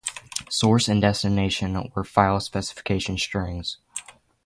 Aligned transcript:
Source 0.49 0.87
and 0.87 0.99
destination 0.99 1.77
were 1.93 2.03
"file 2.03 2.39
specification" 2.39 3.19
strings. 3.19 3.77